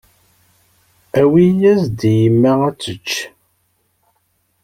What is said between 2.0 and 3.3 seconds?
i yemma ad tečč.